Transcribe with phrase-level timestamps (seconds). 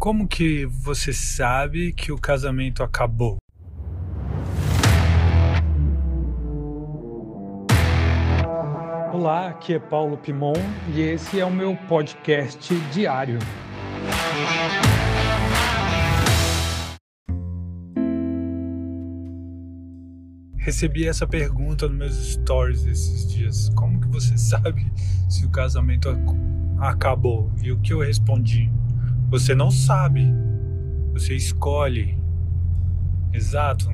[0.00, 3.36] Como que você sabe que o casamento acabou?
[9.12, 10.54] Olá, aqui é Paulo Pimon
[10.94, 13.38] e esse é o meu podcast diário.
[20.56, 23.68] Recebi essa pergunta nos meus stories esses dias.
[23.74, 24.90] Como que você sabe
[25.28, 26.08] se o casamento
[26.78, 27.52] acabou?
[27.62, 28.72] E o que eu respondi?
[29.30, 30.26] Você não sabe.
[31.12, 32.18] Você escolhe.
[33.32, 33.88] Exato.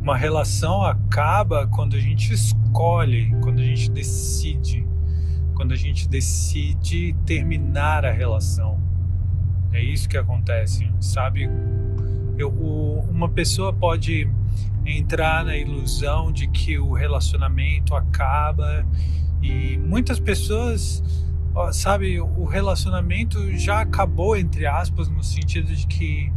[0.00, 4.84] Uma relação acaba quando a gente escolhe, quando a gente decide,
[5.54, 8.80] quando a gente decide terminar a relação.
[9.72, 11.48] É isso que acontece, sabe?
[12.36, 12.50] Eu,
[13.08, 14.28] uma pessoa pode
[14.84, 18.84] entrar na ilusão de que o relacionamento acaba
[19.40, 21.00] e muitas pessoas
[21.72, 26.32] sabe, o relacionamento já acabou, entre aspas, no sentido de que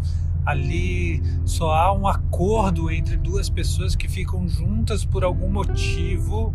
[0.45, 6.53] ali só há um acordo entre duas pessoas que ficam juntas por algum motivo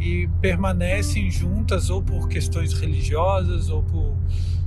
[0.00, 4.16] e permanecem juntas ou por questões religiosas ou por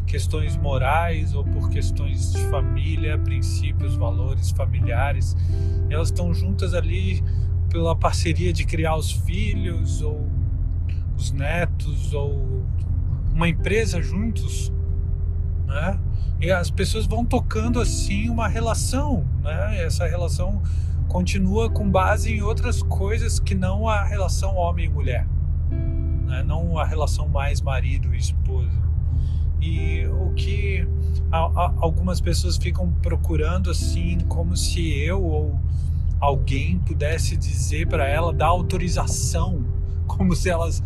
[0.07, 5.35] questões morais ou por questões de família, princípios, valores familiares.
[5.89, 7.21] Elas estão juntas ali
[7.69, 10.29] pela parceria de criar os filhos ou
[11.17, 12.63] os netos ou
[13.35, 14.71] uma empresa juntos,
[15.67, 15.99] né?
[16.39, 19.83] E as pessoas vão tocando assim uma relação, né?
[19.83, 20.61] Essa relação
[21.09, 25.27] continua com base em outras coisas que não a relação homem e mulher,
[26.25, 26.43] né?
[26.43, 28.85] não a relação mais marido e esposa.
[29.61, 30.87] E o que
[31.77, 35.59] algumas pessoas ficam procurando assim, como se eu ou
[36.19, 39.65] alguém pudesse dizer para ela dar autorização,
[40.07, 40.81] como se elas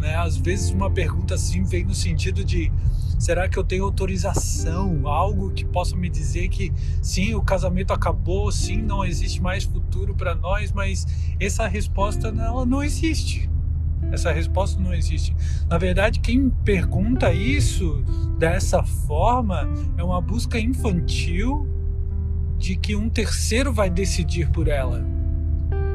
[0.00, 0.16] né?
[0.16, 2.72] Às vezes uma pergunta assim vem no sentido de
[3.18, 8.50] será que eu tenho autorização, algo que possa me dizer que sim, o casamento acabou,
[8.50, 11.06] sim, não existe mais futuro para nós, mas
[11.38, 13.48] essa resposta ela não existe.
[14.10, 15.36] Essa resposta não existe.
[15.68, 18.02] Na verdade, quem pergunta isso
[18.38, 19.68] dessa forma
[19.98, 21.68] é uma busca infantil
[22.56, 25.04] de que um terceiro vai decidir por ela.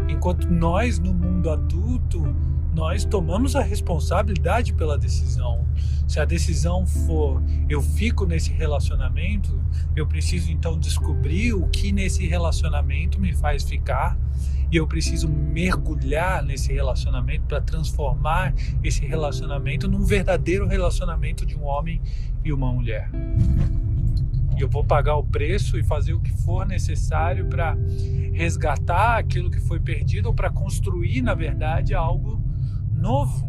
[0.07, 2.35] Enquanto nós, no mundo adulto,
[2.75, 5.65] nós tomamos a responsabilidade pela decisão.
[6.05, 9.57] Se a decisão for eu fico nesse relacionamento,
[9.95, 14.17] eu preciso então descobrir o que nesse relacionamento me faz ficar
[14.69, 18.53] e eu preciso mergulhar nesse relacionamento para transformar
[18.83, 22.01] esse relacionamento num verdadeiro relacionamento de um homem
[22.43, 23.09] e uma mulher.
[24.57, 27.77] E eu vou pagar o preço e fazer o que for necessário para
[28.33, 32.41] resgatar aquilo que foi perdido ou para construir, na verdade, algo
[33.05, 33.47] novo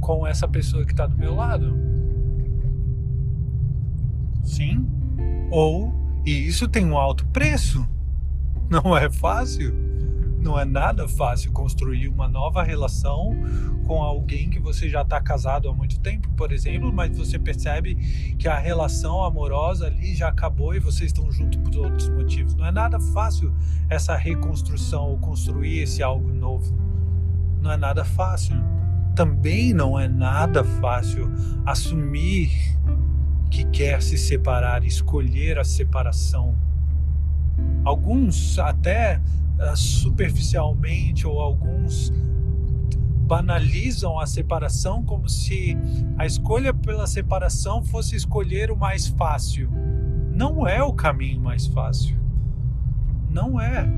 [0.00, 1.76] com essa pessoa que está do meu lado.
[4.42, 4.88] Sim.
[5.50, 5.92] Ou,
[6.24, 7.86] e isso tem um alto preço.
[8.70, 9.74] Não é fácil.
[10.40, 13.36] Não é nada fácil construir uma nova relação
[13.86, 17.96] com alguém que você já está casado há muito tempo, por exemplo, mas você percebe
[18.38, 22.54] que a relação amorosa ali já acabou e vocês estão juntos por outros motivos.
[22.54, 23.52] Não é nada fácil
[23.90, 26.74] essa reconstrução ou construir esse algo novo.
[27.60, 28.56] Não é nada fácil
[29.16, 31.32] também não é nada fácil
[31.64, 32.50] assumir
[33.50, 36.54] que quer se separar, escolher a separação.
[37.82, 39.18] Alguns até
[39.58, 42.12] ah, superficialmente ou alguns
[43.26, 45.76] banalizam a separação como se
[46.18, 49.70] a escolha pela separação fosse escolher o mais fácil.
[50.30, 52.18] Não é o caminho mais fácil.
[53.30, 53.88] Não é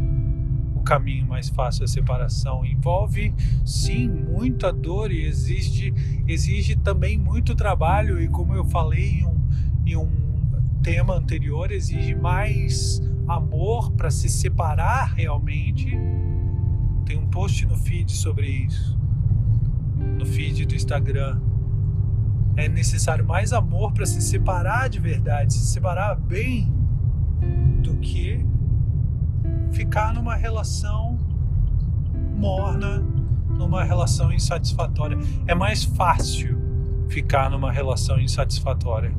[0.89, 2.65] caminho mais fácil a separação.
[2.65, 5.93] Envolve, sim, muita dor e existe,
[6.27, 8.19] exige também muito trabalho.
[8.19, 9.39] E como eu falei em um,
[9.85, 10.09] em um
[10.83, 15.87] tema anterior, exige mais amor para se separar realmente.
[17.05, 18.99] Tem um post no feed sobre isso,
[20.19, 21.39] no feed do Instagram.
[22.57, 26.73] É necessário mais amor para se separar de verdade, se separar bem,
[27.83, 28.45] do que
[29.73, 31.19] ficar numa relação
[32.37, 33.03] morna,
[33.51, 35.19] numa relação insatisfatória.
[35.47, 36.59] É mais fácil
[37.09, 39.13] ficar numa relação insatisfatória.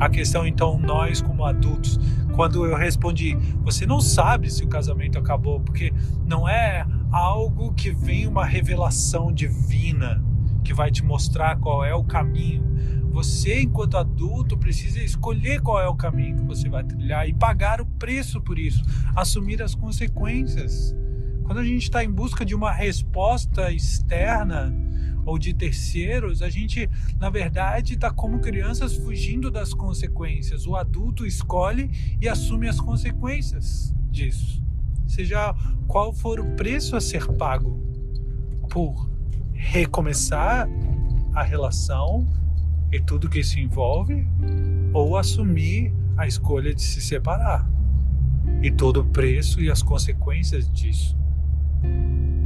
[0.00, 1.98] A questão então nós como adultos,
[2.34, 5.92] quando eu respondi, você não sabe se o casamento acabou, porque
[6.24, 10.22] não é algo que vem uma revelação divina
[10.62, 12.77] que vai te mostrar qual é o caminho.
[13.18, 17.80] Você, enquanto adulto, precisa escolher qual é o caminho que você vai trilhar e pagar
[17.80, 18.80] o preço por isso,
[19.16, 20.94] assumir as consequências.
[21.42, 24.72] Quando a gente está em busca de uma resposta externa
[25.26, 26.88] ou de terceiros, a gente,
[27.18, 30.64] na verdade, está como crianças fugindo das consequências.
[30.64, 31.90] O adulto escolhe
[32.22, 34.62] e assume as consequências disso.
[35.08, 35.56] Seja
[35.88, 37.82] qual for o preço a ser pago
[38.70, 39.10] por
[39.54, 40.68] recomeçar
[41.34, 42.24] a relação
[42.90, 44.26] e tudo que isso envolve,
[44.92, 47.68] ou assumir a escolha de se separar
[48.62, 51.16] e todo o preço e as consequências disso.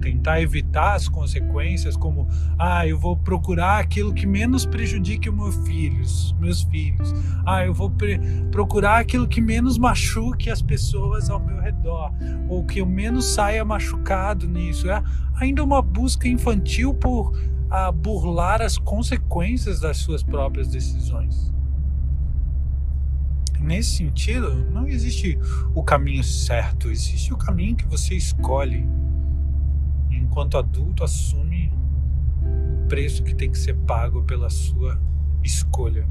[0.01, 2.29] Tentar evitar as consequências, como
[2.59, 7.15] ah, eu vou procurar aquilo que menos prejudique os meus filhos, meus filhos.
[7.47, 7.91] Ah, eu vou
[8.51, 12.13] procurar aquilo que menos machuque as pessoas ao meu redor,
[12.49, 14.91] ou que eu menos saia machucado nisso.
[14.91, 15.03] É
[15.37, 17.33] ainda uma busca infantil por
[17.73, 21.51] a burlar as consequências das suas próprias decisões.
[23.59, 25.39] Nesse sentido, não existe
[25.75, 28.87] o caminho certo, existe o caminho que você escolhe.
[30.11, 31.73] Enquanto adulto, assume
[32.43, 35.01] o preço que tem que ser pago pela sua
[35.43, 36.07] escolha.